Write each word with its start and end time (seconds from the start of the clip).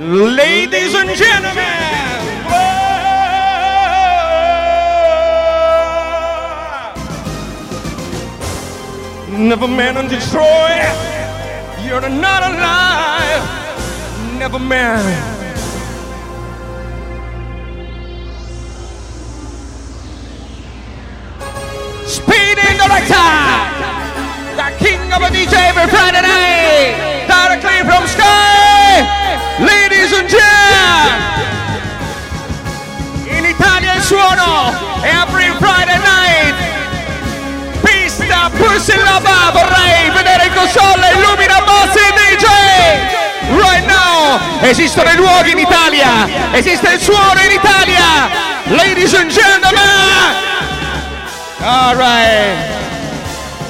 Ladies 0.00 0.94
and 0.94 1.10
gentlemen, 1.10 1.66
never 9.46 9.68
man 9.68 9.98
and 9.98 10.08
destroy. 10.08 10.70
You're 11.84 12.08
not 12.08 12.42
alive, 12.42 14.38
never 14.38 14.58
man. 14.58 15.04
Speed 22.06 22.56
in 22.56 22.78
the 22.78 22.88
king 24.78 25.12
of 25.12 25.20
a 25.20 25.28
DJ 25.28 25.52
every 25.68 25.86
Friday 25.90 26.22
night. 26.22 27.26
Directly 27.28 27.80
from 27.86 28.06
Sky. 28.08 28.61
Ladies 29.58 30.12
and 30.12 30.28
gentlemen. 30.28 31.20
In 33.26 33.44
Italia 33.44 33.94
il 33.94 34.02
suono. 34.02 34.72
Every 35.02 35.52
Friday 35.58 35.98
night. 35.98 36.54
Pista 37.82 38.50
Pussy 38.56 38.96
Lava. 38.96 39.50
Vorrei 39.52 40.10
vedere 40.10 40.46
il 40.46 40.54
console. 40.54 41.12
Illumina 41.12 41.60
Bossi 41.62 42.00
DJ. 42.14 42.46
Right 43.54 43.86
now. 43.86 44.40
Esistono 44.60 45.10
i 45.10 45.16
luoghi 45.16 45.50
in 45.50 45.58
Italia. 45.58 46.28
Esiste 46.52 46.92
il 46.94 47.00
suono 47.00 47.40
in 47.40 47.50
Italia. 47.50 48.30
Ladies 48.68 49.14
and 49.14 49.30
gentlemen. 49.30 49.80
Alright. 51.60 52.70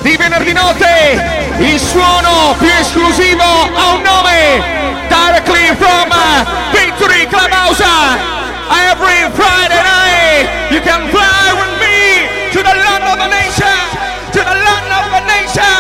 Di 0.01 0.17
venerdì 0.17 0.53
notte 0.53 1.55
il 1.59 1.79
suono 1.79 2.55
più 2.59 2.69
esclusivo 2.69 3.43
ha 3.43 3.93
un 3.93 4.03
nome. 4.03 4.72
Directly 5.13 5.77
from 5.77 6.09
uh, 6.09 6.73
Victory 6.73 7.29
Clubhouse. 7.29 7.85
Every 8.73 9.29
Friday 9.37 9.77
night 9.85 10.73
you 10.73 10.81
can 10.81 11.05
fly 11.13 11.53
with 11.53 11.73
me 11.85 12.25
to 12.57 12.65
the 12.65 12.73
land 12.73 13.05
of 13.05 13.21
the 13.21 13.29
nation. 13.29 13.77
To 14.33 14.41
the 14.41 14.57
land 14.57 14.89
of 14.89 15.05
the 15.13 15.23
nation. 15.29 15.77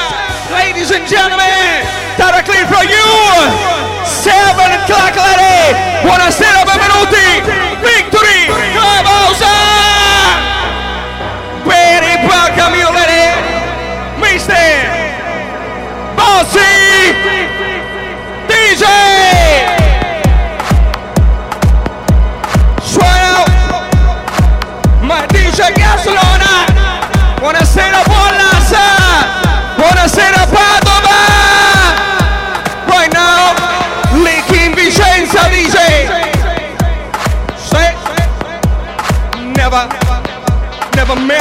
Ladies 0.52 0.92
and 0.92 1.08
gentlemen, 1.08 1.80
directly 2.20 2.61
from 2.69 2.84
you. 2.92 3.08
7 4.05 4.36
o'clock 4.36 5.16
lady. 5.16 5.80
Buonasera, 6.05 6.69
benvenuti. 6.69 7.41
Victory 7.80 8.52
Clubhouse. 8.77 9.48
Very 11.64 12.14
welcome 12.28 12.74
you 12.77 12.89
lady. 12.92 13.33
Mr. 14.20 14.61
Bossy 16.20 17.17
DJ. 18.48 19.22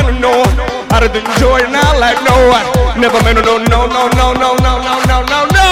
Meant 0.04 0.16
to 0.16 0.22
know 0.22 0.44
how 0.90 1.00
to 1.00 1.08
enjoy 1.08 1.58
it 1.60 1.70
now 1.70 2.00
like 2.00 2.18
no 2.24 2.36
one. 2.50 3.00
Never 3.00 3.22
meant 3.24 3.38
to 3.38 3.44
know, 3.44 3.58
no, 3.58 3.88
no, 3.88 4.10
no, 4.10 4.34
no, 4.34 4.56
no, 4.56 4.78
no, 4.82 5.04
no, 5.06 5.24
no, 5.26 5.46
no. 5.46 5.68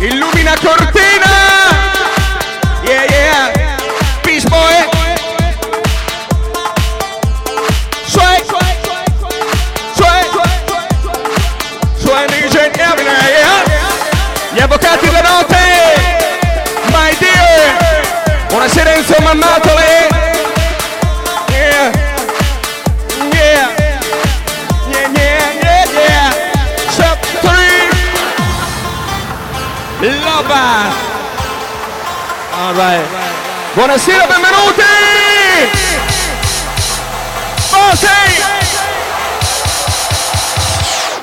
Illumina 0.00 0.56
cortina. 0.56 1.61
All 32.54 32.72
right. 32.74 33.04
Buonasera, 33.74 34.26
benvenuti. 34.26 34.82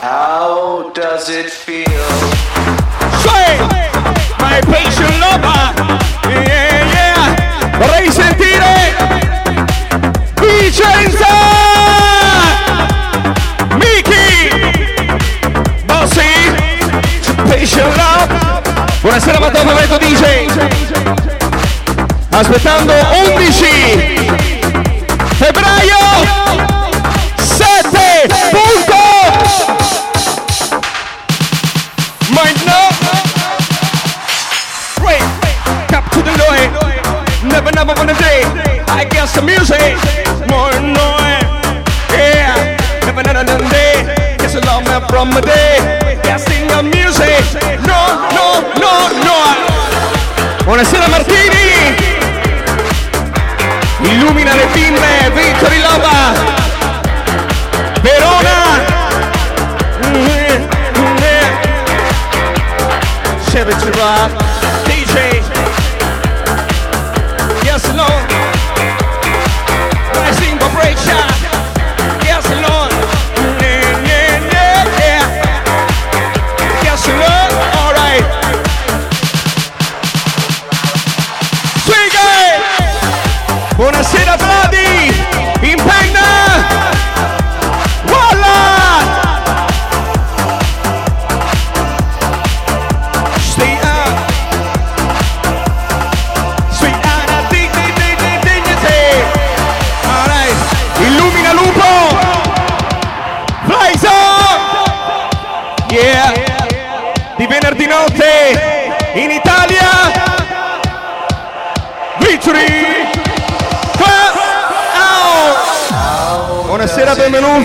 How 0.01 0.91
does 0.93 1.29
it 1.29 1.49
feel? 1.49 1.85
My 4.39 4.61
patient 4.61 5.19
lover. 5.19 5.73
Yeah, 6.29 6.85
yeah. 6.93 7.77
Vorrei 7.77 8.11
sentire 8.11 8.95
Vicenza. 10.35 11.68
Buonasera 19.09 19.39
Matteo 19.39 19.63
Pavetto 19.63 19.97
DJ. 19.97 20.45
Aspettando 22.29 22.93
11 23.33 24.58
Martini. 51.09 51.95
Illumina 54.01 54.53
le 54.55 54.65
pinne 54.73 55.31
Vittorio 55.33 55.81
Lava 55.81 56.33
Verona. 58.01 58.57
Mm-hmm. 60.05 60.67
Mm-hmm. 60.99 61.45
Chevy 63.51 63.73
Rock 63.97 64.48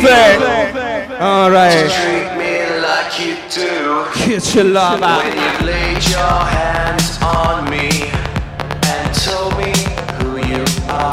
benvenute. 0.05 1.21
Alright. 1.21 1.91
Treat 1.91 2.31
me 2.37 2.55
like 2.81 3.13
you 3.25 3.37
do 3.51 4.05
Che 4.13 4.41
ce 4.41 4.63
l'ha. 4.63 4.97
when 5.01 5.33
you 5.33 5.67
laid 5.67 6.03
your 6.09 6.39
hands 6.59 7.19
on 7.23 7.65
me 7.71 7.89
and 8.93 9.09
told 9.25 9.53
me 9.57 9.73
who 10.19 10.39
you 10.39 10.63
are. 10.89 11.13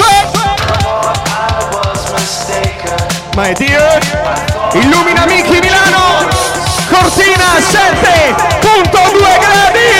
I 0.00 1.70
was 1.72 2.00
mistaken. 2.12 2.98
My 3.36 3.52
dear. 3.54 3.86
Illumina 4.74 5.24
Miki 5.26 5.60
Milano. 5.60 6.28
Cortina 6.90 7.50
7.2 7.72 9.38
gradi. 9.42 9.96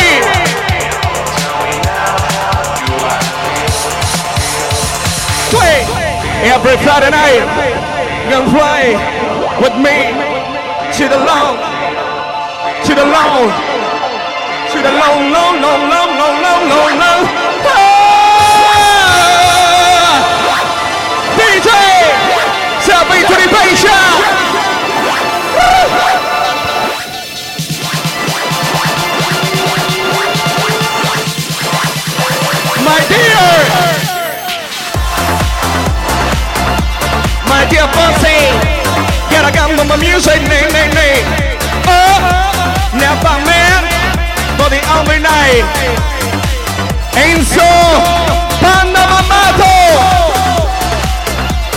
Every 6.41 6.77
Friday 6.85 7.11
night, 7.11 7.43
can 8.29 8.45
fly 8.53 8.93
with 9.57 9.73
me 9.81 10.13
to 10.93 11.09
the 11.09 11.17
long, 11.17 11.57
to 12.85 12.93
the 12.95 13.07
long, 13.09 13.49
to 14.69 14.79
the 14.85 14.93
long, 15.01 15.33
long, 15.33 15.57
long, 15.65 15.89
long, 15.89 16.11
long, 16.21 16.37
long, 16.45 16.69
long, 16.69 16.93
long. 17.01 17.25
Ah! 17.65 18.13
DJ, 21.39 21.71
Selfie 22.85 23.25
to 23.25 23.35
the 23.41 23.49
patient. 23.49 24.21
My 32.85 33.01
dear, 33.09 33.18
my 37.69 37.75
dear 37.75 37.89
Fonzie, 37.93 38.49
get 39.31 39.45
a 39.45 39.53
gun 39.53 39.79
on 39.79 39.89
my 39.89 39.97
music, 39.97 40.41
nay, 40.49 40.69
nay, 40.73 40.89
nay. 40.95 41.21
Oh, 41.87 42.19
never 42.95 43.37
man 43.45 43.85
for 44.57 44.69
the 44.71 44.81
only 44.97 45.19
night. 45.19 45.65
Enzo 47.13 47.69
Panda 48.61 49.05
Mamato. 49.13 49.75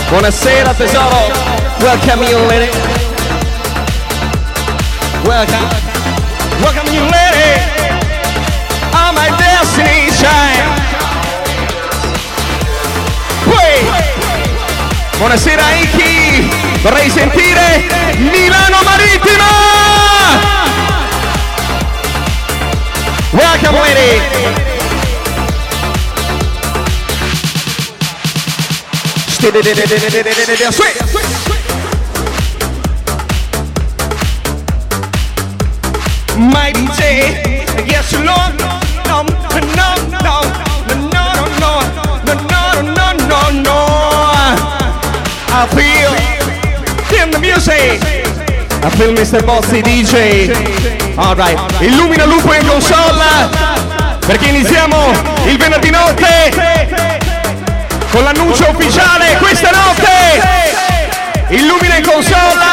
Buonasera 0.08 0.74
tesoro, 0.74 1.30
welcome 1.80 2.22
you 2.22 2.38
lady. 2.48 2.70
Welcome, 5.24 5.68
welcome 6.62 6.92
you 6.92 7.02
lady. 7.02 7.31
Buonasera 15.22 15.62
Iki, 15.76 16.50
vorrei 16.82 17.08
sentire 17.08 17.86
Milano 18.18 18.78
Marittima! 18.82 19.50
Welcome 23.30 23.78
lady! 23.78 24.20
My 36.36 36.72
DJ, 36.72 37.86
yes 37.86 38.10
you 38.10 38.81
I 45.62 45.66
feel 45.78 46.10
in 47.22 47.30
the 47.30 47.38
music. 47.38 48.02
I 48.82 48.90
feel 48.98 49.12
Mr. 49.14 49.46
Bossy 49.46 49.80
DJ. 49.80 50.50
Alright, 51.16 51.56
illumina 51.78 52.24
lupo 52.24 52.52
in 52.52 52.66
console 52.66 53.22
perché 54.26 54.48
iniziamo 54.48 55.12
il 55.46 55.56
venerdì 55.56 55.90
notte 55.90 56.90
con 58.10 58.24
l'annuncio 58.24 58.70
ufficiale 58.70 59.36
questa 59.36 59.70
notte. 59.70 60.42
Illumina 61.54 61.94
in 61.94 62.04
console. 62.06 62.64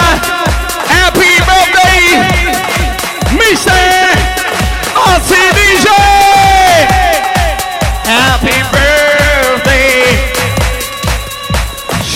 Happy 0.87 1.37
birthday, 1.45 2.17
Mr. 3.33 3.71
Ozzy 4.95 5.51
DJ. 5.53 5.85
Happy 8.07 8.49
birthday. 8.71 8.88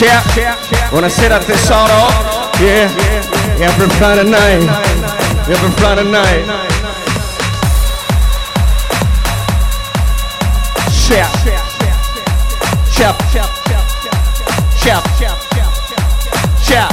Share. 0.03 0.57
Buonasera 0.89 1.39
tesoro. 1.39 2.11
Yeah. 2.59 2.91
Every 3.63 3.87
Friday 3.95 4.29
night. 4.29 4.67
Every 5.47 5.71
Friday 5.79 6.03
night. 6.03 6.43
Share. 10.91 11.25
Share. 12.91 13.15
Share. 14.81 15.01
Share. 16.61 16.89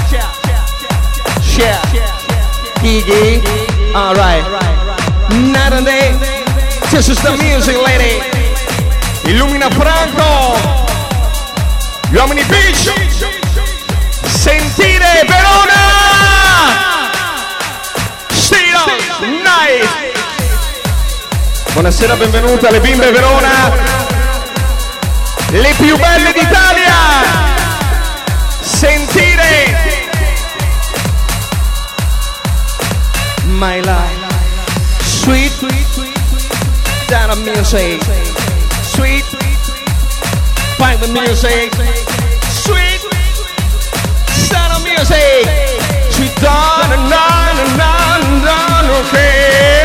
Share. 1.43 1.81
Iggy. 2.85 3.43
All 3.93 4.15
right. 4.15 4.45
Night 5.31 5.73
and 5.73 5.85
day. 5.85 6.13
This 6.93 7.09
is 7.09 7.21
the 7.23 7.37
music, 7.43 7.77
lady. 7.77 8.23
Illumina 9.25 9.69
Franco. 9.75 10.80
Gli 12.11 12.17
uomini 12.17 12.43
beach. 12.43 12.93
Sentire 14.27 15.25
Verona. 15.29 17.09
Stilo 18.33 18.85
Night. 19.21 19.89
Buonasera, 21.73 22.17
benvenuta 22.17 22.67
alle 22.67 22.81
bimbe 22.81 23.13
Verona. 23.13 23.71
Le 25.51 25.75
più 25.77 25.97
belle 25.99 26.33
d'Italia. 26.33 26.95
Sentire 28.61 30.09
My 33.45 33.81
life. 33.81 34.29
Sweet 35.05 35.53
Dana 37.07 37.37
music. 37.37 38.03
Sweet 38.83 39.25
Find 40.81 40.99
the 40.99 41.09
music 41.09 42.00
music. 45.01 45.49
She 46.13 46.29
done 46.41 46.93
and 46.93 47.09
done 47.09 47.57
and 47.65 47.73
done 47.79 48.45
done, 48.45 48.87
okay. 49.01 49.85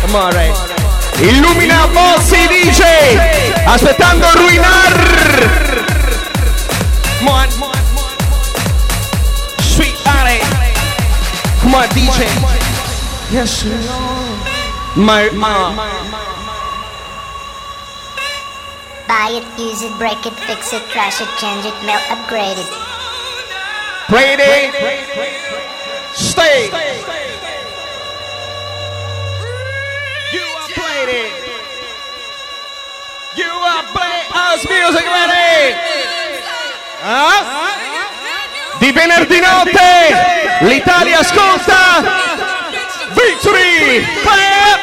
Come 0.00 0.16
on, 0.16 0.32
right. 0.34 0.54
Illumina 1.20 1.86
Bossi 1.88 2.46
DJ, 2.48 2.82
aspettando 3.64 4.26
ruinar. 4.34 4.94
Come 7.18 7.28
on. 7.28 7.48
Sweet 9.60 9.96
Alley. 10.04 10.40
Come 11.60 11.74
on, 11.74 11.88
DJ. 11.94 12.26
Yes, 13.30 13.64
Lord. 13.64 14.96
My, 14.96 15.30
my, 15.30 15.74
my. 15.74 15.91
Buy 19.12 19.28
it, 19.28 19.44
use 19.60 19.82
it, 19.82 19.92
break 19.98 20.24
it, 20.24 20.32
fix 20.48 20.72
it, 20.72 20.80
trash 20.88 21.20
it, 21.20 21.28
change 21.36 21.66
it, 21.66 21.76
mail, 21.84 22.00
upgrade 22.08 22.56
it. 22.56 22.70
Play 24.08 24.36
it. 24.40 24.72
Stay. 26.14 26.72
You 30.32 30.44
are 30.60 30.68
played 30.72 31.10
it. 31.12 31.32
You 33.36 33.52
are 33.52 33.84
play 33.92 34.16
house 34.32 34.64
music 34.64 35.04
ready. 35.04 35.76
Ah? 37.02 37.68
Di 38.78 38.92
venerdì 38.92 39.40
notte 39.40 40.58
l'Italia 40.62 41.18
ascolta. 41.18 42.00
Victory. 43.12 44.06
Clap 44.22 44.81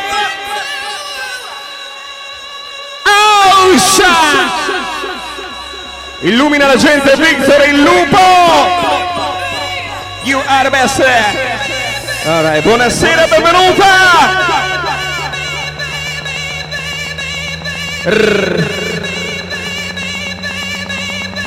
Ocean 3.66 4.70
Illumina 6.22 6.68
la 6.68 6.76
gente 6.76 7.16
Victory 7.16 7.70
il 7.70 7.82
lupo! 7.82 8.18
You 10.24 10.42
are 10.46 10.64
the 10.64 10.70
best. 10.70 11.02
Alright, 12.26 12.62
buonasera, 12.62 13.26
benvenuta! 13.28 13.88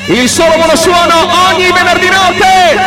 Il 0.07 0.27
solo 0.27 0.55
buono 0.55 0.75
suono 0.75 1.13
ogni 1.49 1.71
venerdì 1.71 2.09
notte! 2.09 2.77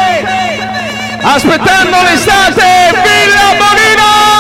Aspettando 1.23 2.03
l'estate 2.03 2.93
Villa 3.05 3.55
Bonino! 3.59 4.35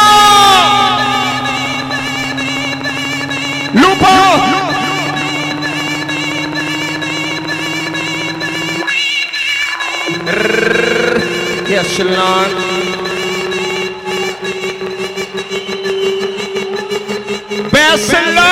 Lupo 3.70 4.45
Yes, 11.68 11.98
Lord. 11.98 12.52
Barcelona. 17.72 18.46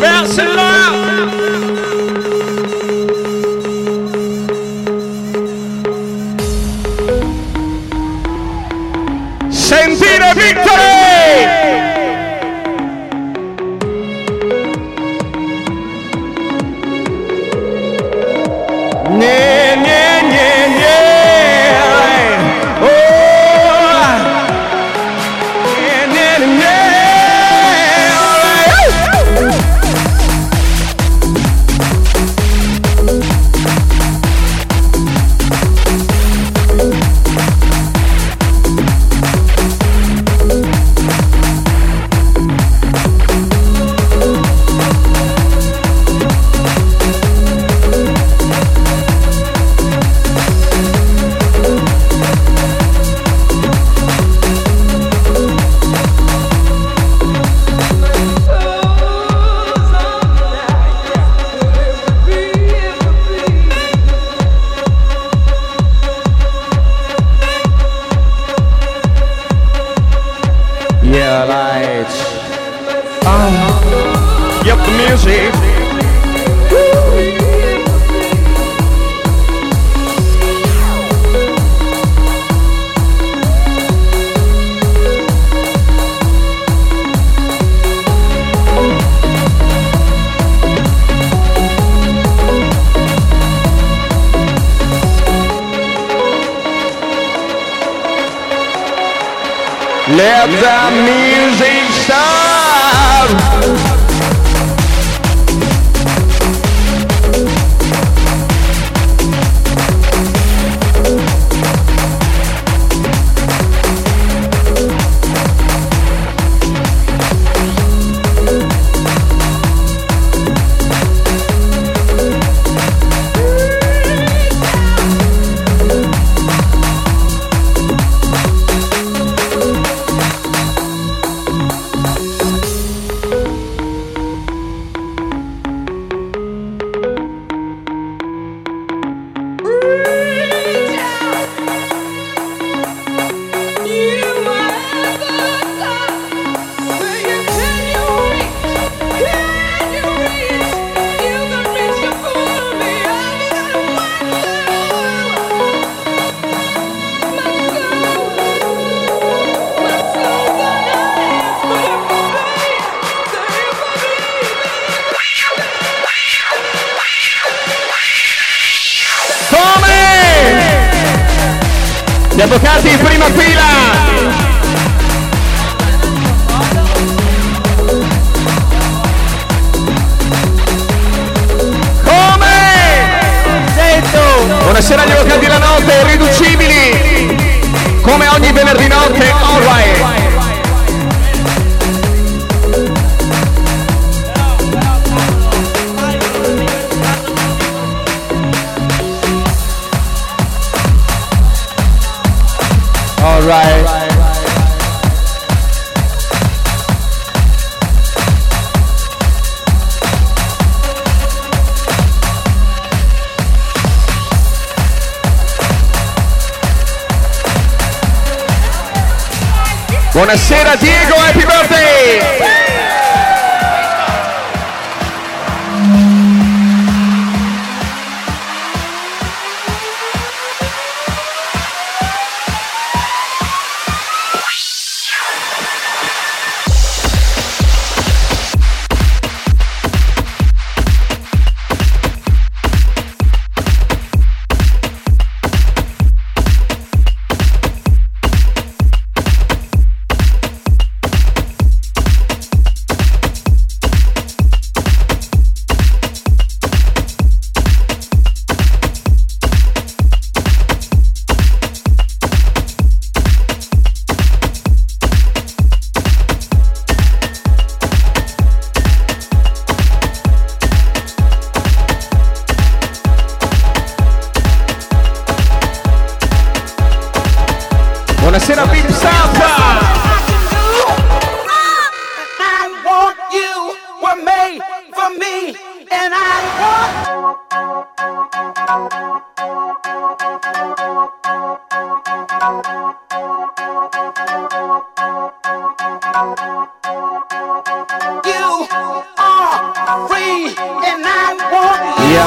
Barcelona. 0.00 1.77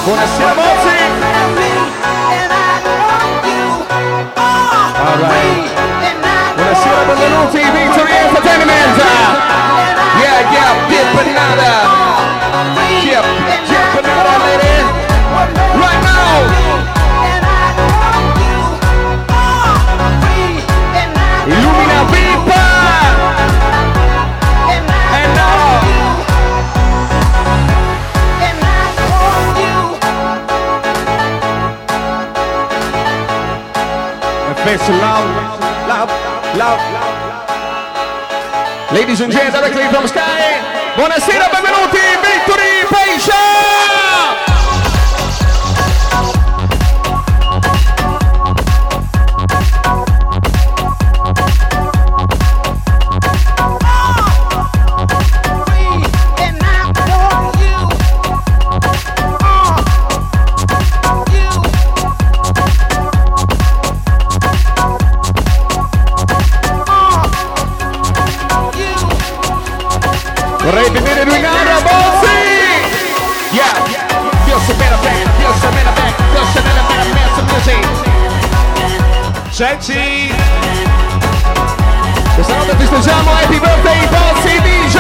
Buonasera 0.04 0.54
Mozzi! 0.56 0.98
Alright. 4.98 5.70
Buonasera, 6.56 7.04
benvenuti, 7.06 7.60
Victory 7.60 8.12
Entertainment! 8.12 8.98
Yeah, 10.18 10.52
yeah! 10.52 10.72
Ladies 38.94 39.20
and 39.22 39.34
gentlemen, 39.34 39.52
directly 39.52 39.88
from 39.90 40.06
Sky, 40.08 40.62
buonasera, 40.94 41.50
benvenuti! 41.50 42.11
sexy. 79.62 80.34
Questanotte 82.34 82.76
festeggiamo 82.78 83.32
Happy 83.32 83.60
Birthday 83.60 84.08
Bozzi 84.08 84.60
DJ! 84.62 84.98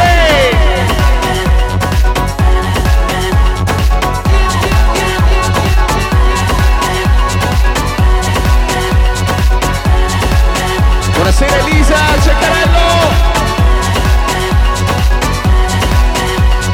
Buonasera 11.16 11.58
Elisa 11.58 11.98
Ceccarello! 12.22 12.90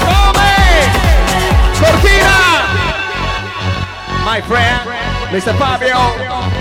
Come? 0.03 0.89
Cortina! 1.79 2.35
My 4.25 4.41
friend, 4.41 4.81
Mr. 5.31 5.55
Fabio. 5.55 6.56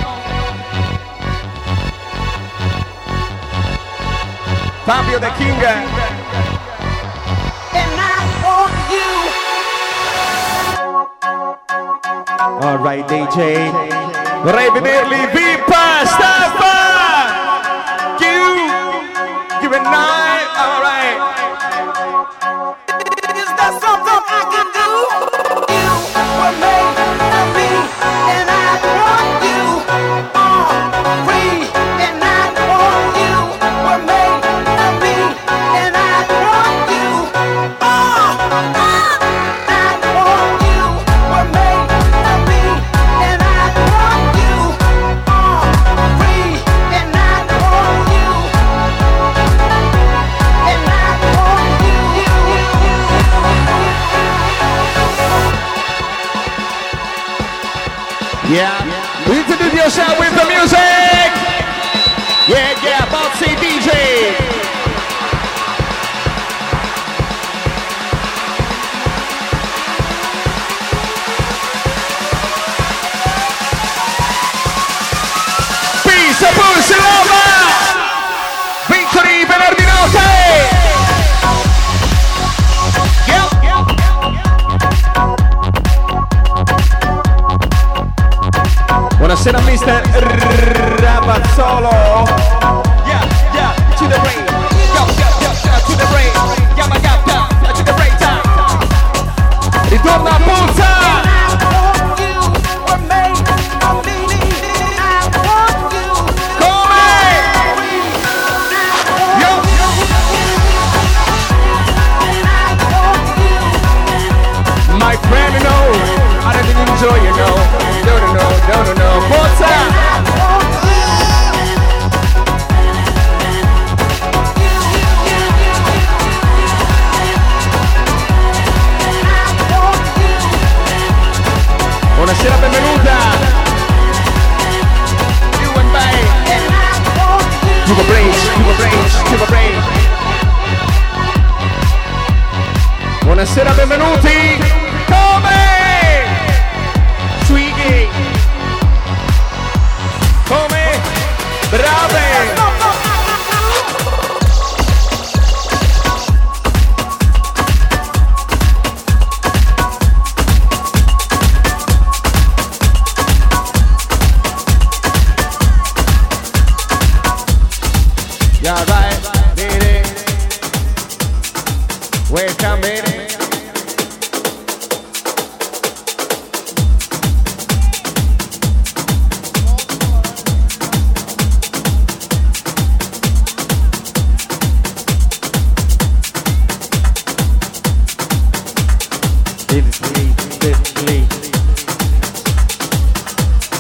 Fabio 4.87 5.19
the 5.19 5.31
King. 5.31 5.50
And 7.75 7.90
I 7.99 8.23
want 8.45 8.71
you. 8.95 9.11
All 12.62 12.78
right, 12.78 13.05
DJ. 13.09 13.72
Vorrei 14.44 14.70
vederli 14.70 15.27
vi 15.33 15.59
pasta. 15.66 16.45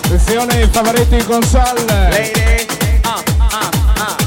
Attenzione 0.04 0.68
Favaretti 0.68 1.14
in 1.14 1.24
console. 1.24 1.84
Lady, 2.10 2.66
up, 3.04 3.24
up, 3.38 3.74
up. 3.96 4.22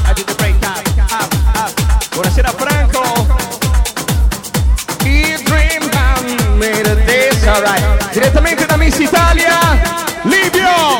Buonasera 2.12 2.52
Franco. 2.56 3.28
Direttamente 8.10 8.66
da 8.66 8.76
Miss 8.76 8.98
Italia, 8.98 9.78
Livio. 10.22 10.98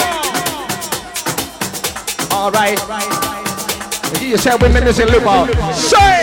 You 4.20 4.38
said 4.38 4.62
women 4.62 4.86
is 4.86 5.00
in 5.00 5.08
Lupo. 5.08 5.48
Say! 5.72 6.19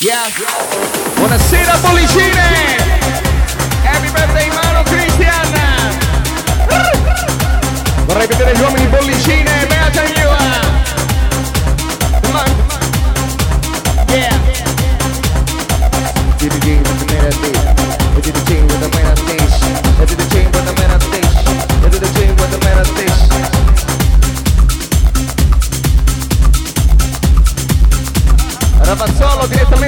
Yeah. 0.00 0.30
Buonasera 1.16 1.76
bollicine! 1.78 2.78
Happy 3.82 4.08
birthday 4.12 4.48
Mano 4.50 4.84
Cristian! 4.84 5.50
Vorrei 8.06 8.28
vedere 8.28 8.54
gli 8.54 8.60
uomini 8.60 8.86
bollicine, 8.86 9.66
beata 9.66 10.02
mia! 10.02 10.67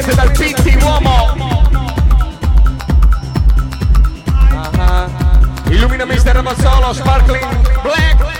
prese 0.00 0.14
dal 0.14 0.30
Pitti, 0.30 0.78
uomo. 0.82 1.32
Illumina 5.68 6.04
Mister 6.06 6.42
Mazzolo, 6.42 6.92
Sparkling 6.94 7.80
Black. 7.82 8.39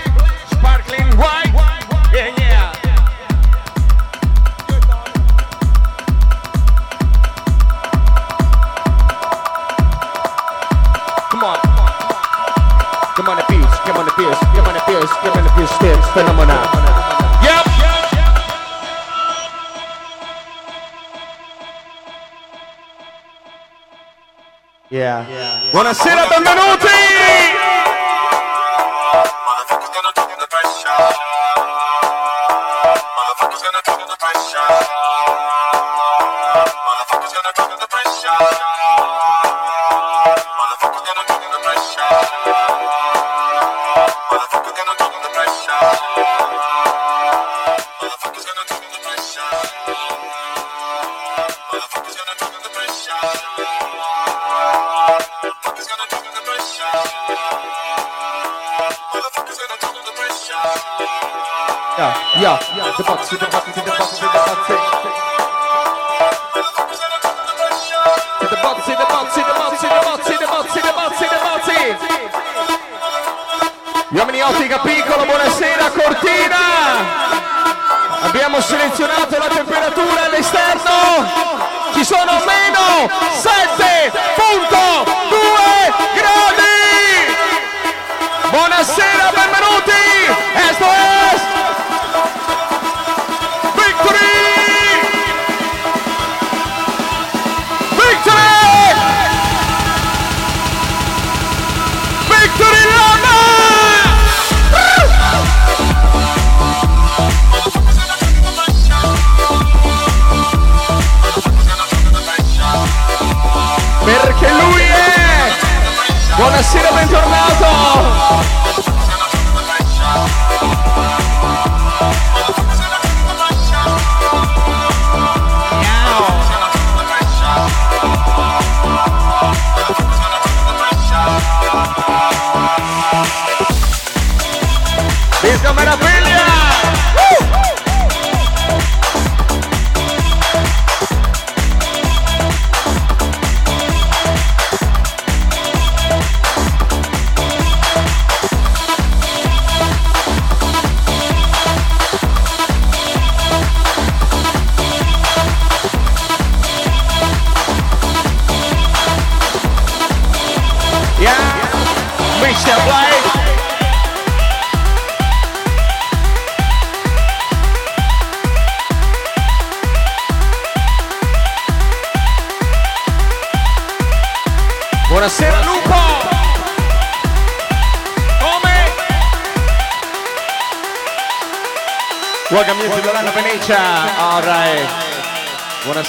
Yeah. 25.01 25.25
Buonasera, 25.73 26.27
benvenuti! 26.29 27.50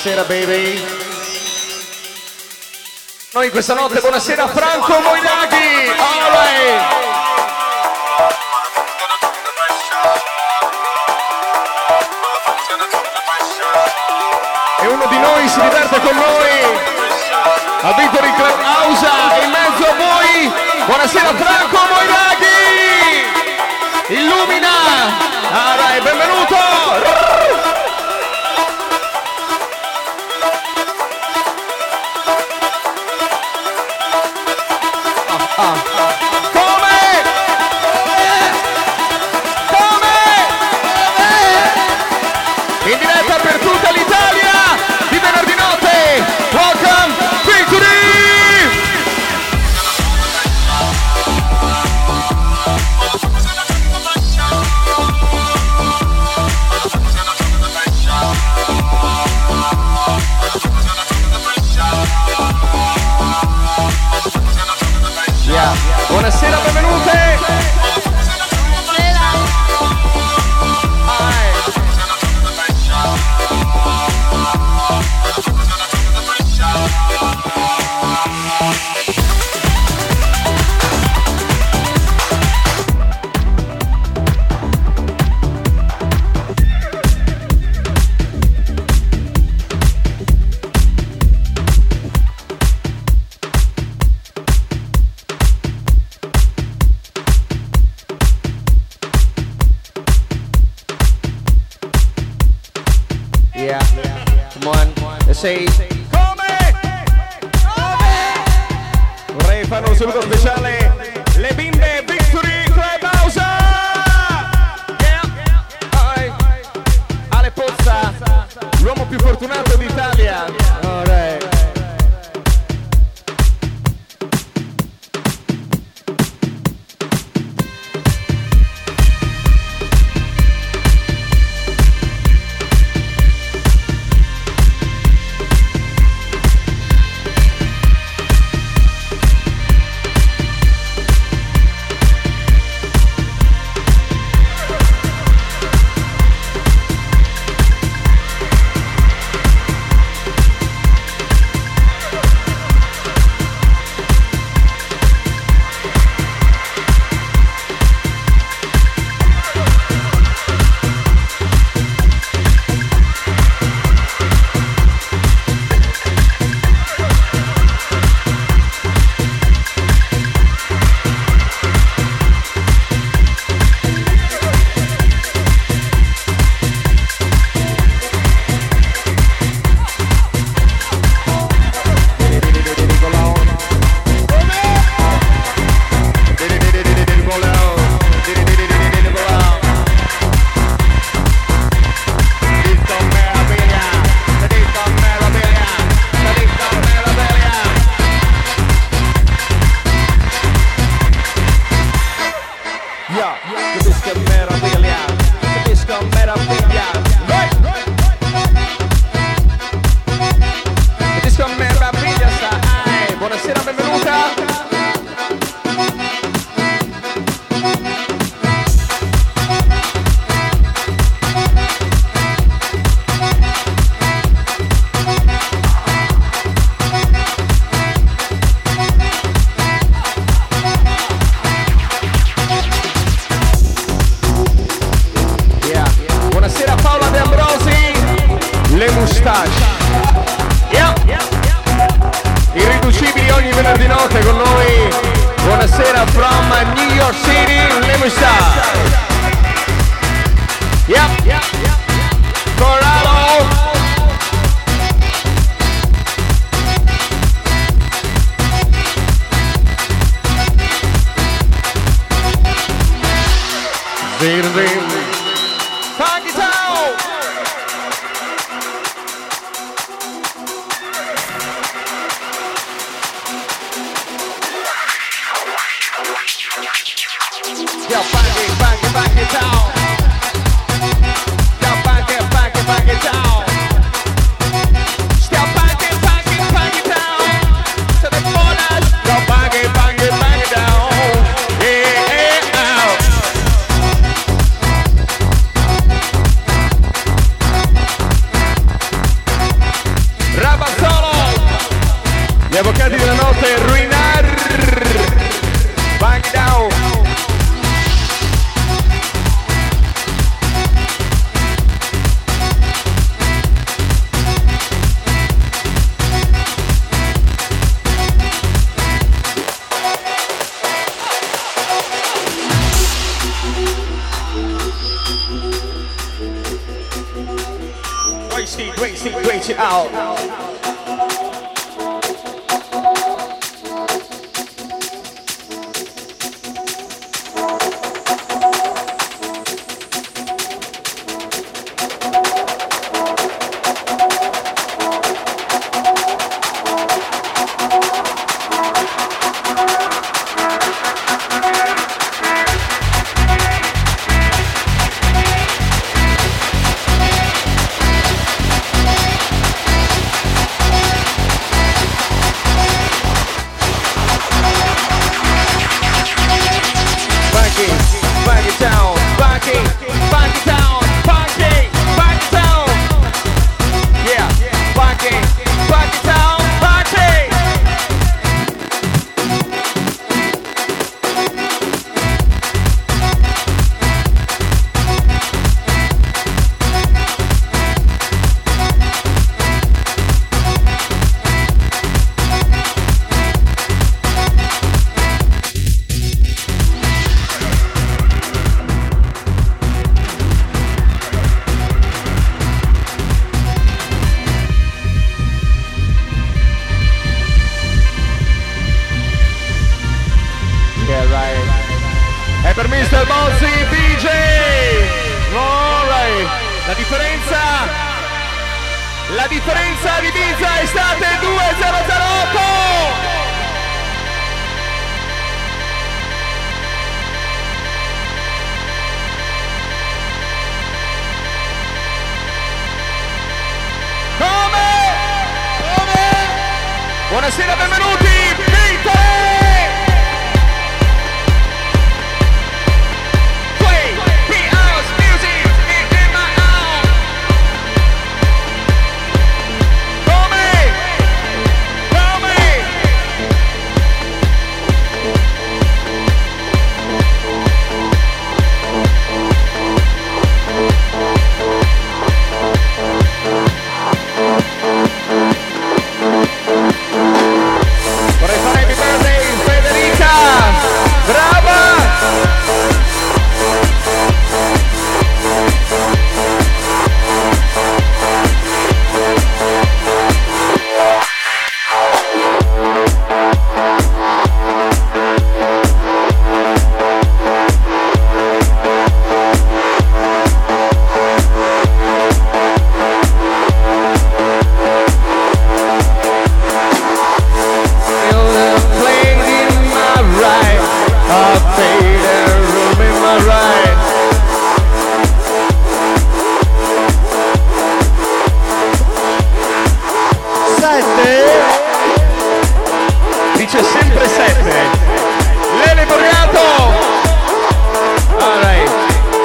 Buonasera 0.03 0.27
baby. 0.27 0.85
Noi 3.35 3.51
questa 3.51 3.75
notte, 3.75 4.01
buonasera 4.01 4.49
Franco 4.49 4.99
Moinaghi. 4.99 5.93
All 5.97 6.35
e 14.81 14.87
uno 14.89 15.07
di 15.07 15.19
noi 15.19 15.49
si 15.49 15.61
diverte 15.61 16.01
con 16.01 16.17
noi 16.17 16.51
a 17.83 17.93
Victory 17.93 18.35
Club 18.35 18.61
House 18.61 19.07
in 19.45 19.51
mezzo 19.51 19.87
a 19.87 19.95
voi 19.95 20.53
buonasera 20.85 21.33
Franco 21.35 21.82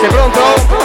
pronto? 0.10 0.77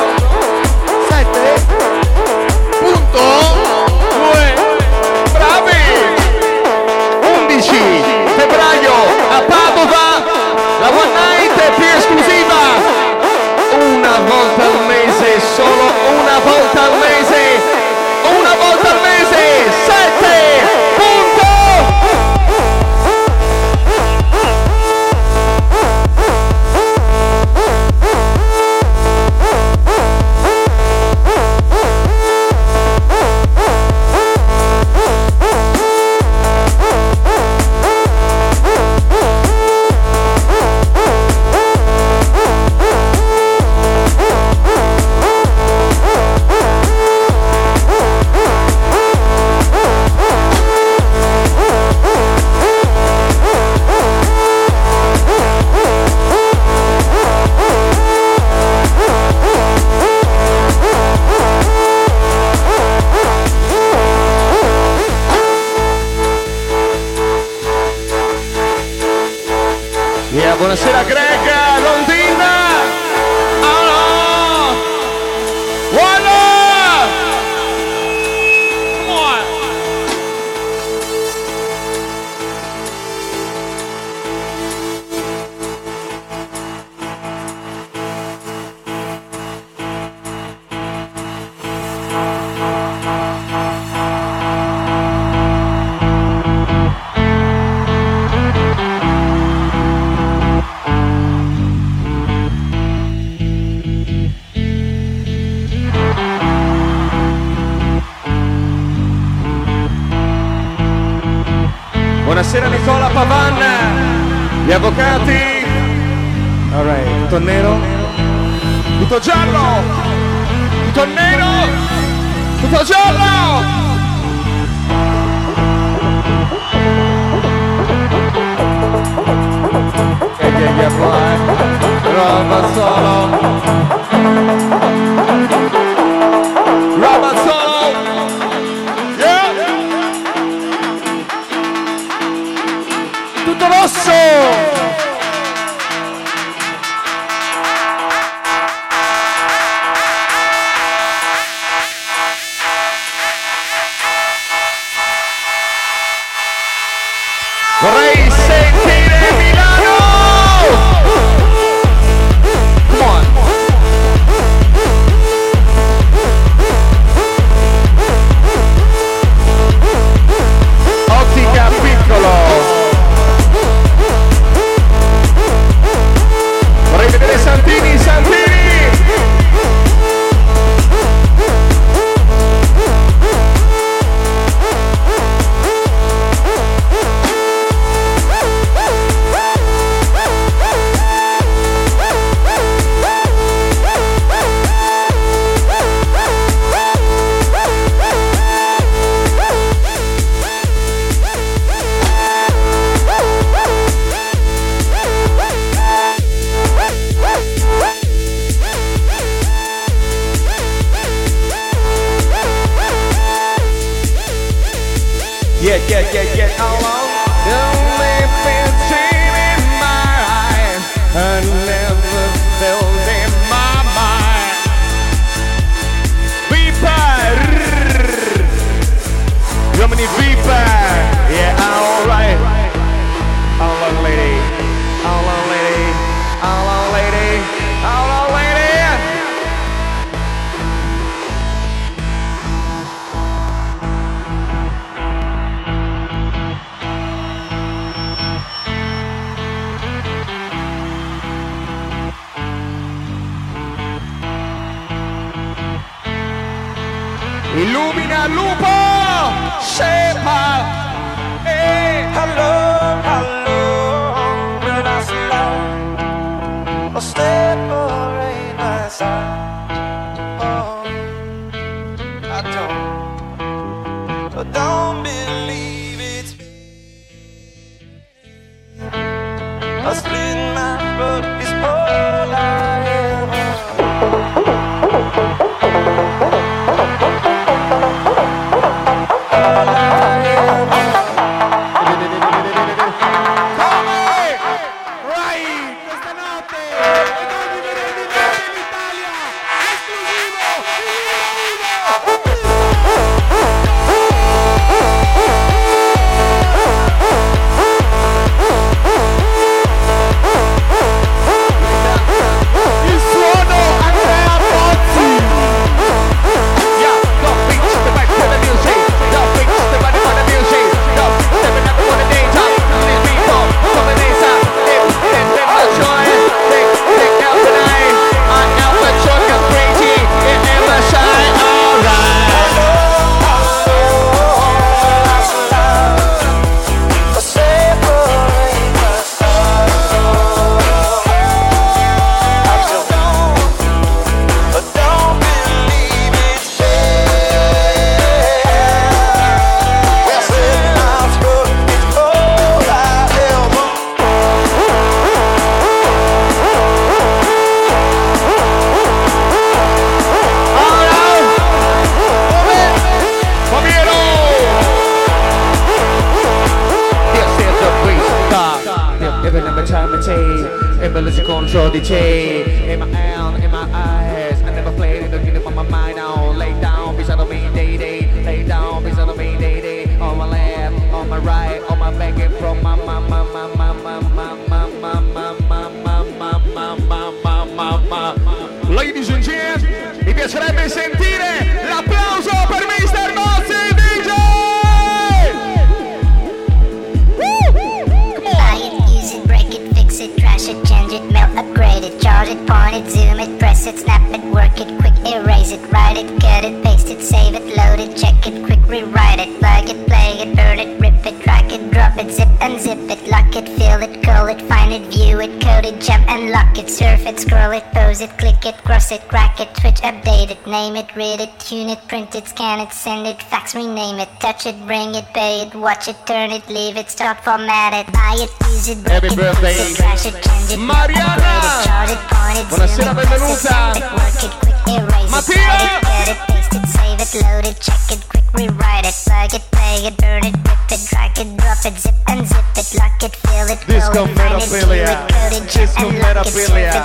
Update 420.73 420.91
it, 420.91 420.97
read 420.97 421.21
it, 421.21 421.31
tune 421.39 421.69
it, 421.69 421.79
print 421.89 422.15
it, 422.15 422.27
scan 422.29 422.61
it, 422.61 422.73
send 422.73 423.07
it, 423.07 423.23
fax, 423.23 423.55
rename 423.55 423.99
it, 423.99 424.09
touch 424.21 424.47
it, 424.47 424.57
bring 424.67 424.95
it, 424.95 425.05
pay 425.15 425.43
it, 425.43 425.55
watch 425.55 425.89
it, 425.89 425.97
turn 426.07 426.31
it, 426.31 426.47
leave 426.49 426.77
it, 426.77 426.91
start, 426.91 427.23
format 427.25 427.73
it, 427.75 427.93
buy 427.93 428.15
it, 428.19 428.31
use 428.49 428.69
it, 428.69 428.83
break 428.83 428.95
Happy 428.95 429.07
it, 429.09 429.17
birthday. 429.17 429.53
it, 429.53 429.77
crash 429.77 430.07
it, 430.07 430.15
change 430.23 430.53
it, 430.53 430.59
Mariana. 430.59 431.13
upgrade 431.13 431.45
it, 431.45 431.65
chart 431.67 431.91
it, 431.91 432.01
point 432.09 432.39
it, 432.39 432.47
Buonasera, 432.49 432.69
zoom 432.69 432.99
it, 432.99 433.03
it, 433.03 433.09
benvenuta. 433.09 433.77
it, 433.77 433.85
work 433.93 434.23
it, 434.23 434.33
quick 434.41 434.61
erase 434.69 435.11
Mattia. 435.11 435.35
it, 435.35 435.49
write 435.49 435.69
it, 435.69 435.83
cut 435.83 436.09
it, 436.09 436.19
paste 436.29 436.55
it, 436.55 436.67
save 436.69 437.01
it, 437.01 437.11
load 437.23 437.47
it, 437.47 437.61
check 437.61 437.85
it, 437.93 438.09
quick 438.09 438.29
rewrite 438.35 438.87
it, 438.87 438.97
plug 439.05 439.35
it, 439.35 439.45
play 439.53 439.87
it, 439.87 439.97
burn 439.99 440.25
it, 440.25 440.37
rip 440.49 440.73
it, 440.73 440.81
drag 440.89 441.19
it, 441.19 441.37
drop 441.37 441.65
it, 441.65 441.77
zip 441.79 441.95
unzip 442.09 442.49
it, 442.57 442.69
lock 442.79 443.03
it, 443.03 443.15
fill 443.17 443.49
it, 443.49 443.61
Disco 443.67 443.93
call 443.93 444.07
it, 444.07 444.17
find 444.17 444.43
it, 444.43 444.89
it, 444.89 445.12
memorabilia. 445.41 446.85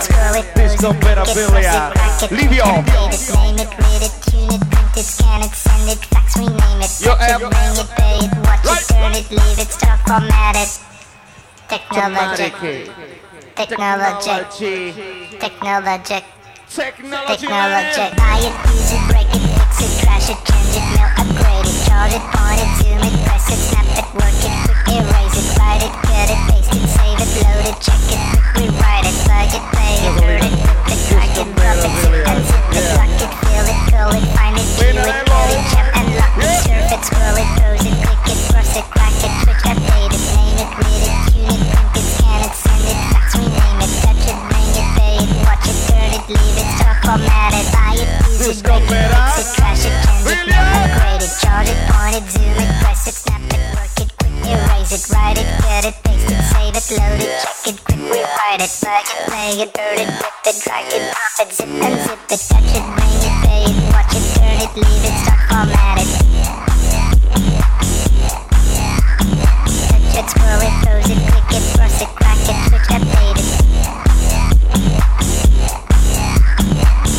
Disco 0.55 0.93
memorabilia. 0.93 1.91
Livio. 2.29 2.65
Yo, 6.99 7.15
M. 7.19 7.49
Right. 8.63 8.87
Technologic. 11.67 12.53
Technologic. 13.55 14.43
Technologic. 15.25 16.23
Technologic. 16.69 18.15
Buy 18.15 18.39
it, 18.39 18.53
use 18.71 18.91
it, 18.91 19.03
break 19.09 19.27
it, 19.27 19.43
fix 19.55 19.81
it, 19.81 19.91
crash 20.05 20.29
it, 20.29 20.39
change 20.47 20.75
it, 20.75 20.85
mail, 20.95 21.09
upgrade 21.17 21.67
it, 21.67 21.77
charge 21.85 22.13
it, 22.13 22.23
point 22.31 22.59
it, 22.59 22.69
zoom 22.77 23.03
it, 23.03 23.13
press 23.25 23.49
it, 23.49 23.59
snap 23.59 23.87
it, 23.97 24.07
work 24.15 24.39
it, 24.43 24.53
quick 24.65 24.95
erase 24.95 25.35
it, 25.37 25.57
write 25.59 25.83
it, 25.83 25.91
get 26.07 26.29
it, 26.29 26.56
save 26.85 27.17
it, 27.17 27.31
load 27.41 27.65
it, 27.65 27.77
check 27.81 28.05
it, 28.13 28.21
rewrite 28.59 29.05
it, 29.07 29.17
it, 29.17 29.55
it, 29.55 29.63
it, 29.87 30.37
it, 30.37 30.47
it, 30.47 31.47
lock 32.97 33.17
it, 33.17 33.31
fill 33.41 33.65
it, 33.65 33.79
call 33.89 34.13
it, 34.13 34.25
find 34.35 34.57
it, 34.57 34.67
it, 34.77 34.93
it, 34.93 35.09
and 35.95 36.09
lock 36.13 36.37
it, 36.37 36.53
surf 36.61 36.91
it, 36.93 37.01
scroll 37.01 37.33
it, 37.33 37.49
it, 37.81 37.97
click 38.03 38.29
it, 38.29 38.39
cross 38.51 38.75
it, 38.77 38.85
crack 38.93 39.17
it, 39.25 39.33
switch, 39.41 39.63
it, 39.65 40.21
name 40.35 40.57
it, 40.61 40.69
read 40.77 41.03
it, 41.07 41.17
tune 41.33 41.49
it, 41.49 41.97
it, 41.97 42.05
scan 42.13 42.45
it, 42.45 42.53
send 42.53 42.85
it, 42.85 42.99
it, 43.37 43.91
touch 44.05 44.27
it, 44.27 44.37
bring 44.51 44.69
it, 44.77 44.89
it, 45.17 45.33
watch 45.45 45.65
it, 45.65 45.77
turn 45.89 46.11
it, 46.13 46.23
leave 46.29 46.57
it, 46.61 46.69
format 47.01 47.53
it, 47.55 47.67
buy 47.73 47.95
it, 47.95 48.09
use 48.37 48.47
it, 48.49 48.57
it, 48.57 48.67
it, 48.67 49.07
it, 49.85 50.57
upgrade 50.77 51.23
it, 51.23 51.33
chart 51.41 51.65
it, 51.65 51.79
point 51.89 52.15
it, 52.15 52.25
zoom 52.29 52.57
it, 52.59 52.69
press 52.83 53.07
it, 53.07 53.15
snap 53.15 53.41
it, 53.49 53.61
work 53.73 53.95
it, 53.97 54.09
quick 54.19 54.35
erase 54.45 54.91
it, 54.91 55.03
write 55.13 55.37
it, 55.37 55.47
cut 55.61 55.85
it, 55.85 56.06
load 56.91 57.19
it, 57.19 57.43
check 57.43 57.67
it, 57.67 57.83
quick 57.83 57.99
rewrite 57.99 58.61
it, 58.63 58.71
plug 58.79 59.03
it, 59.03 59.19
play 59.27 59.59
it, 59.59 59.73
burn 59.75 59.99
it, 59.99 60.07
rip 60.07 60.47
it, 60.47 60.55
drag 60.63 60.87
it, 60.87 61.03
drop 61.11 61.35
it, 61.43 61.51
zip 61.51 61.67
unzip 61.67 62.31
it, 62.31 62.39
touch 62.47 62.71
it, 62.71 62.85
bring 62.95 63.19
it, 63.27 63.35
pay 63.43 63.67
it, 63.67 63.75
watch 63.91 64.15
it, 64.15 64.23
turn 64.39 64.55
it, 64.63 64.71
leave 64.71 65.03
it, 65.03 65.15
start, 65.19 65.41
format 65.51 65.99
it. 65.99 66.07
Touch 69.83 70.15
it, 70.15 70.27
scroll 70.31 70.63
it, 70.63 70.75
pose 70.87 71.11
it, 71.11 71.19
click 71.27 71.49
it, 71.59 71.63
cross 71.75 71.99
it, 71.99 72.07
crack 72.15 72.39
it, 72.47 72.55
switch, 72.71 72.87
update 72.95 73.35
it. 73.35 73.51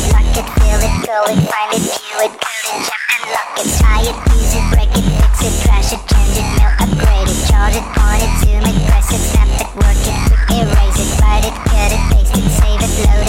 Lock 0.09 0.33
it, 0.33 0.47
fill 0.49 0.81
it, 0.81 0.93
call 1.05 1.29
it, 1.29 1.37
find 1.45 1.69
it, 1.77 1.83
view 1.85 2.17
it, 2.25 2.33
code 2.41 2.65
it, 2.73 2.89
jump 2.89 3.05
and 3.13 3.23
lock 3.37 3.53
it, 3.61 3.69
tie 3.77 4.01
it, 4.01 4.17
use 4.33 4.53
it, 4.57 4.65
break 4.73 4.89
it, 4.97 5.05
fix 5.05 5.45
it, 5.45 5.53
trash 5.61 5.93
it, 5.93 6.01
change 6.09 6.41
it, 6.41 6.47
mail, 6.57 6.73
upgrade 6.81 7.29
it, 7.29 7.37
chart 7.45 7.77
it, 7.77 7.85
point 7.93 8.23
it, 8.25 8.33
zoom 8.41 8.65
it, 8.65 8.77
press 8.89 9.13
it, 9.13 9.21
snap 9.29 9.58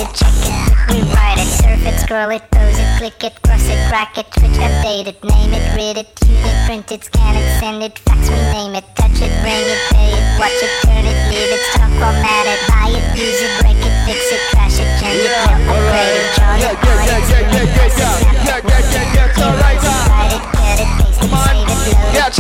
it, 0.01 0.15
check 0.17 0.33
it, 0.49 0.55
rewrite 0.89 1.39
it, 1.39 1.51
surf 1.61 1.85
it, 1.87 1.97
scroll 2.01 2.31
it, 2.31 2.43
pose 2.51 2.79
it, 2.79 2.89
click 2.99 3.21
it, 3.25 3.35
cross 3.43 3.65
it, 3.69 3.79
crack 3.89 4.17
it, 4.17 4.27
switch, 4.35 4.57
update 4.57 5.07
it, 5.07 5.19
name 5.25 5.53
it, 5.53 5.65
read 5.77 5.97
it, 6.01 6.09
tune 6.17 6.41
it, 6.41 6.57
print 6.67 6.91
it, 6.93 7.05
scan 7.05 7.37
it, 7.37 7.47
send 7.61 7.83
it, 7.83 7.99
fax, 7.99 8.29
rename 8.31 8.75
it, 8.75 8.85
touch 8.97 9.21
it, 9.21 9.33
bring 9.45 9.67
it, 9.75 9.81
pay 9.93 10.11
it, 10.17 10.25
watch 10.41 10.57
it, 10.65 10.73
turn 10.87 11.05
it, 11.05 11.19
leave 11.29 11.53
it, 11.53 11.63
stop, 11.73 11.91
format 12.01 12.47
it, 12.49 12.61
buy 12.69 12.89
it, 12.89 13.05
use 13.19 13.41
it, 13.45 13.53
break 13.61 13.77
it, 13.77 13.95
fix 14.09 14.21
it, 14.33 14.41
trash 14.53 14.79
it, 14.81 14.89
change 15.01 15.21
it, 15.21 15.35
upgrade 15.45 16.17
it, 16.17 16.29
Yeah, 16.57 16.73
it, 16.73 16.79
yeah, 16.83 16.97
point 16.97 17.05
yeah, 17.05 17.19
it, 17.19 17.25
yeah, 17.29 17.29
zoom 17.29 17.49
yeah, 17.53 17.63
it, 17.63 17.71
yeah, 17.77 17.77
press 17.77 17.97
it, 18.01 18.01
yeah. 18.01 18.17
snap 18.17 18.41
Yeah, 18.45 18.59
it, 18.59 18.65
yeah, 18.69 18.81
work 18.81 18.89
yeah, 18.91 19.05
it, 19.05 19.09
yeah, 19.15 19.29
it's 19.29 19.41
all 19.43 19.57
right 19.61 19.81
erase 19.81 19.85
it, 19.85 19.99
now. 19.99 20.09
write 20.09 20.33
it, 20.33 20.45
cut 20.55 20.79
it, 20.81 20.91
paste 20.99 21.23
it, 21.25 21.33
save 21.45 21.69
it, 21.71 21.81
load 21.93 22.17
Yeah, 22.17 22.29
it. 22.29 22.35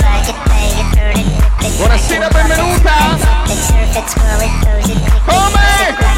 Plug 0.00 0.28
it, 0.28 0.38
play 0.46 0.68
it, 0.80 0.88
burn 0.94 1.18
it, 1.20 1.28
rip 1.34 1.54
it, 1.66 1.74
Buonasera, 1.78 2.28
drag 2.30 2.34
it, 2.34 2.34
benvenuta. 2.34 2.82
drop 2.82 3.12
it, 3.18 3.24
zip 3.24 3.50
it, 3.50 3.60
surf 3.60 3.96
it, 3.96 4.06
scroll 4.10 4.40
it, 4.40 4.52
pose 4.64 4.90
it, 4.90 5.00
click 5.06 5.24
it, 5.28 6.13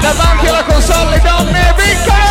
davanti 0.00 0.46
alla 0.46 0.64
console 0.64 1.10
le 1.10 1.20
donne, 1.20 1.74
Crash 2.04 2.29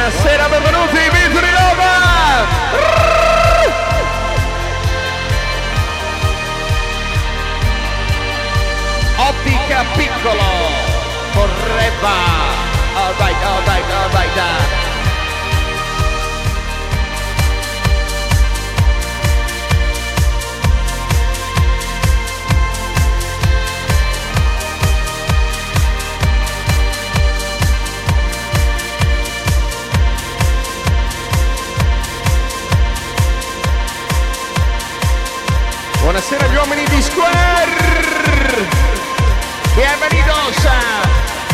buonasera, 0.00 0.48
benvenuti, 0.48 0.96
Vitri 1.10 1.50
Nova! 1.50 2.48
Ottica 9.28 9.84
Piccolo, 9.94 10.40
correva, 11.34 12.16
oh, 12.94 12.98
alright, 12.98 13.36
oh, 13.44 13.48
alright, 13.48 13.84
oh, 13.90 14.04
alright, 14.04 14.79
Buonasera 36.10 36.44
agli 36.44 36.56
uomini 36.56 36.84
di 36.86 37.00
Square! 37.02 38.66
Bienvenidos! 39.76 40.66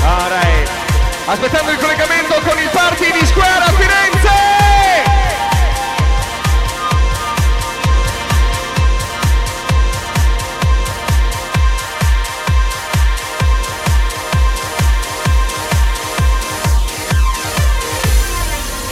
Alright. 0.02 0.70
Aspettando 1.26 1.72
il 1.72 1.76
collegamento 1.76 2.40
con 2.40 2.59
il 2.59 2.70
party 2.70 3.12
di 3.12 3.26
Square 3.26 3.64
a 3.64 3.72
Firenze! 3.72 4.44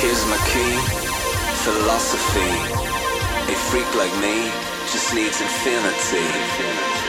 Here's 0.03 0.25
my 0.27 0.37
key, 0.45 0.79
philosophy. 1.65 2.53
A 3.47 3.55
freak 3.57 3.95
like 3.95 4.15
me 4.21 4.64
just 5.05 5.15
needs 5.15 5.41
infinity. 5.41 6.27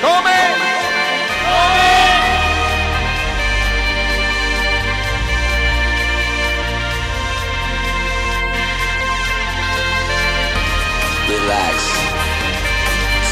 Come 0.02 0.28
in! 0.28 0.56
Come 1.48 1.76
in! 1.80 2.24
Relax. 11.30 11.76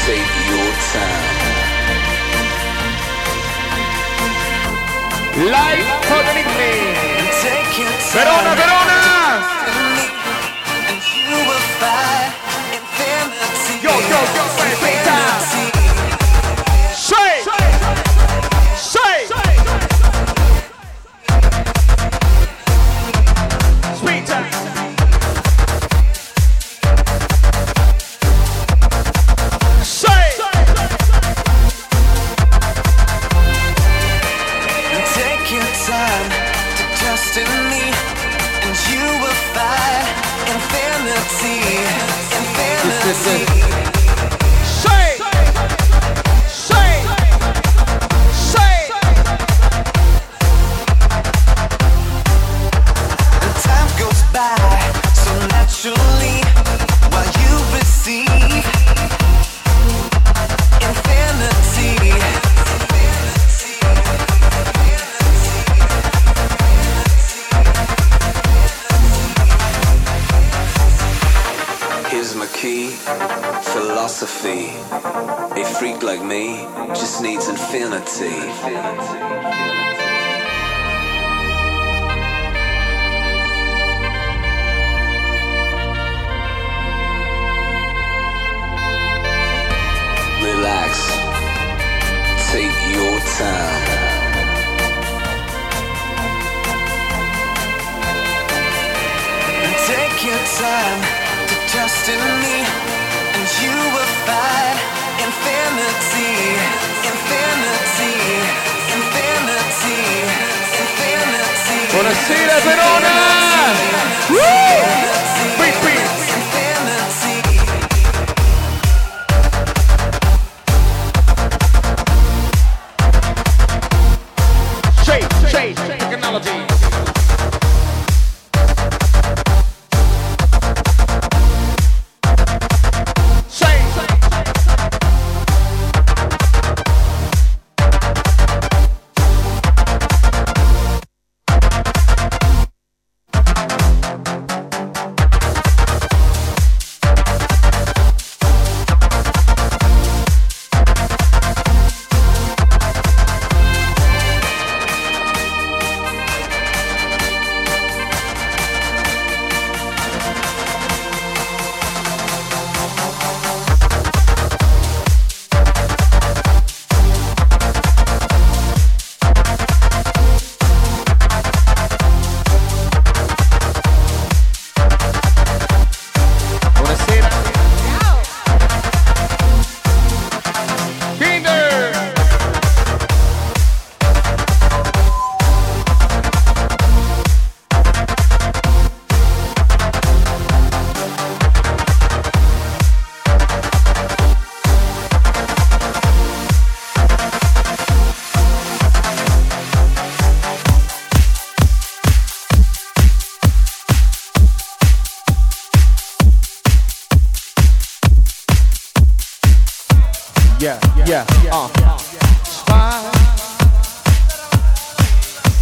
Take 0.06 0.32
your 0.48 0.70
time. 0.92 1.34
Life 5.52 5.90
for 6.08 6.22
me. 6.56 6.72
Verona, 8.14 8.52
Verona! 8.60 9.00
And 10.88 11.00
you 11.12 11.36
will 11.48 11.64
Yo, 14.14 14.20
yo, 14.20 14.44
yo, 15.04 15.73
philosophy. 73.86 74.64
A 75.60 75.64
freak 75.76 76.02
like 76.02 76.24
me 76.24 76.66
just 77.00 77.20
needs 77.22 77.48
infinity. 77.48 78.36
Relax. 90.48 90.92
Take 92.52 92.78
your 92.96 93.16
time. 93.38 94.04
Take 99.86 100.18
your 100.24 100.42
time 100.62 101.00
to 101.48 101.54
trust 101.72 102.08
in 102.08 102.22
me, 102.42 102.83
Buonasera 111.94 112.58
Verona! 112.60 113.14
Woo! 114.30 115.23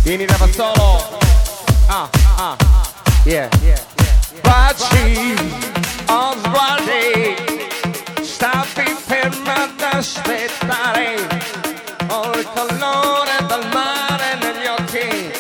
Vieni 0.03 0.27
da 0.27 0.37
solo. 0.53 1.19
Ah, 1.87 2.09
ah, 2.37 2.57
yeah. 3.25 3.49
Baci, 4.43 5.35
Osvaldi, 6.07 7.37
stai 8.21 8.97
ferma 9.07 9.63
ad 9.63 9.95
aspettare. 9.95 11.15
Ho 12.09 12.33
il 12.33 12.49
calore 12.53 13.47
del 13.47 13.69
mare 13.73 14.39
negli 14.41 14.67
occhi, 14.67 15.33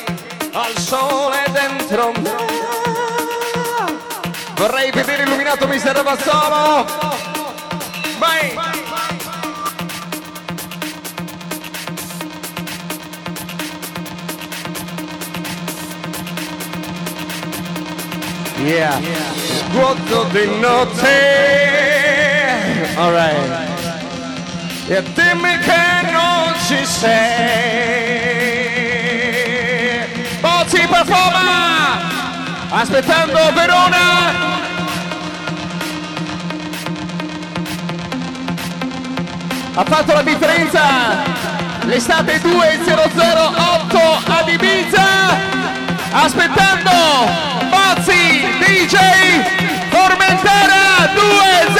ho 0.52 0.68
il 0.68 0.78
sole 0.78 1.44
dentro 1.50 2.12
me. 2.20 2.34
Vorrei 4.54 4.92
vedere 4.92 5.24
illuminato 5.24 5.66
Mister 5.66 6.04
Bassolo. 6.04 6.86
Vai! 8.18 8.71
Yeah. 18.64 18.96
Vuoto 19.72 20.24
di 20.30 20.46
notte. 20.60 21.08
Alright. 22.94 23.70
E 24.86 25.02
dimmi 25.02 25.58
che 25.58 26.10
non 26.12 26.54
ci 26.64 26.86
sei. 26.86 27.10
Bozzi 30.40 30.86
performa! 30.86 31.98
Aspettando 32.70 33.52
Verona. 33.52 34.30
Ha 39.74 39.84
fatto 39.84 40.12
la 40.12 40.22
differenza. 40.22 40.82
L'estate 41.86 42.38
2008 42.40 43.98
ad 44.26 44.48
Ibiza. 44.48 45.02
Aspettando 46.12 47.51
DJ 48.62 48.96
tormentera 49.90 51.10
2009 51.14 51.72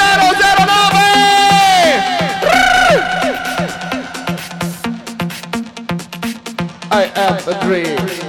I 6.91 7.03
am 7.15 7.39
a 7.47 7.53
dream. 7.63 8.22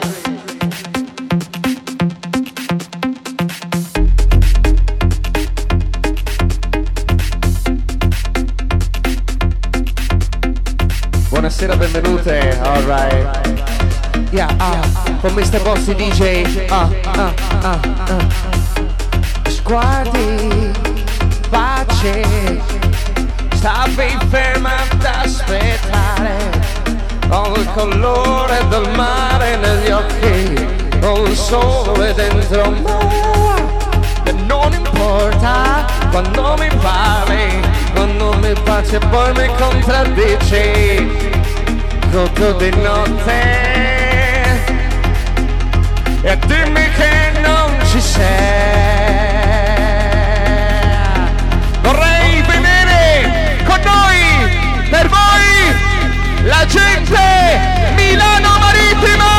Mr. 15.55 15.63
Bossy 15.63 15.95
DJ. 15.95 16.67
Ah, 16.69 16.89
ah, 17.15 17.33
ah, 17.63 17.81
ah. 18.09 18.19
Sguardi, 19.49 20.73
pace, 21.49 22.61
stavi 23.55 24.19
ferma 24.31 24.73
ad 24.91 25.05
aspettare. 25.05 26.35
Ho 27.29 27.55
il 27.55 27.71
colore 27.73 28.67
del 28.69 28.91
mare 28.97 29.57
negli 29.57 29.91
occhi, 29.91 30.67
ho 31.05 31.25
il 31.25 31.37
sole 31.37 32.13
dentro 32.15 32.71
me. 32.71 33.63
E 34.25 34.33
non 34.33 34.73
importa 34.73 35.87
quando 36.11 36.57
mi 36.59 36.69
parli, 36.81 37.63
quando 37.93 38.37
mi 38.41 38.53
piace 38.65 38.99
poi 38.99 39.33
mi 39.35 39.49
contraddici. 39.57 41.33
Godo 42.11 42.53
di 42.55 42.71
notte 42.83 43.94
e 46.25 46.39
dimmi 46.47 46.91
che 46.93 47.33
non 47.43 47.77
ci 47.85 48.01
sei. 48.01 48.22
Vorrei 51.83 52.43
vedere 52.43 53.62
con 53.64 53.79
noi, 53.85 54.89
per 54.89 55.09
voi, 55.09 56.45
la 56.45 56.64
gente 56.66 57.20
Milano 57.95 58.59
Marittima! 58.59 59.33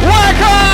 Welcome! 0.00 0.72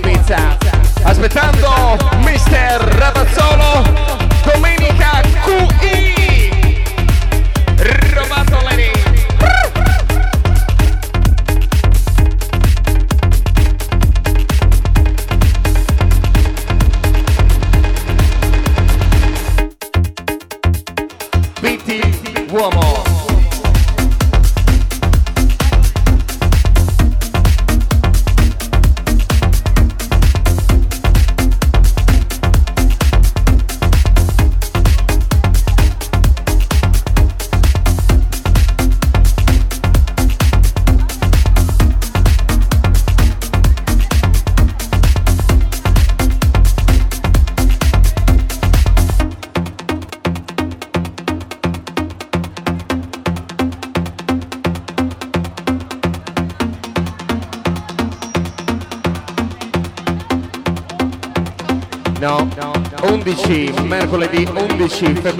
Pizza. 0.00 0.56
Aspettando 1.02 1.61
Chief. 65.02 65.31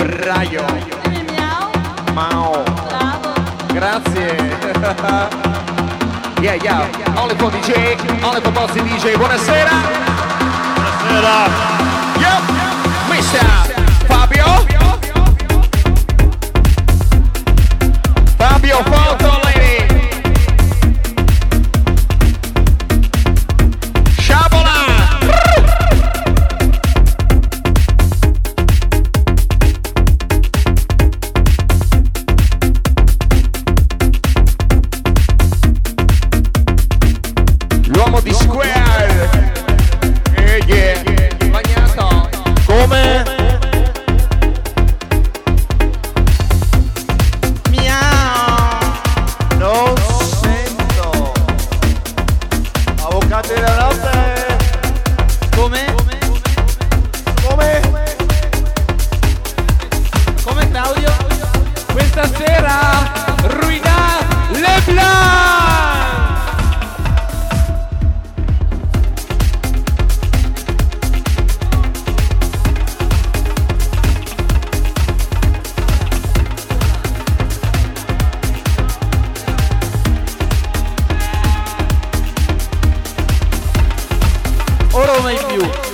Ora 84.94 85.16
o 85.16 85.22
mai 85.22 85.36
più? 85.46 85.91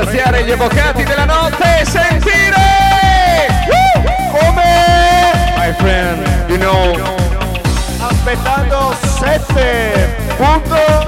Ringraziare 0.00 0.44
gli 0.44 0.50
avvocati 0.50 1.04
della 1.04 1.26
notte 1.26 1.80
e 1.80 1.84
sentire 1.84 2.56
come 4.30 4.62
my 5.56 5.72
friend, 5.74 6.26
you 6.48 6.56
know, 6.58 6.94
Aspettando 7.98 8.94
7.2. 9.02 10.99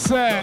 Sexy. 0.00 0.39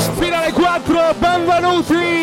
Alle 0.00 0.52
4, 0.80 1.14
benvenuti! 1.18 2.19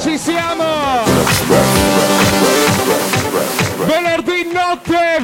Ci 0.00 0.16
siamo! 0.16 0.64
Venerdì 3.84 4.50
notte 4.52 5.22